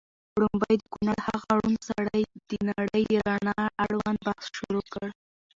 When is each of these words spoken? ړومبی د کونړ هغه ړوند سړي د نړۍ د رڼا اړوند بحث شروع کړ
ړومبی 0.41 0.75
د 0.79 0.83
کونړ 0.93 1.17
هغه 1.29 1.49
ړوند 1.59 1.79
سړي 1.89 2.21
د 2.49 2.51
نړۍ 2.69 3.03
د 3.11 3.13
رڼا 3.29 3.59
اړوند 3.83 4.19
بحث 4.27 4.45
شروع 4.57 4.85
کړ 4.93 5.07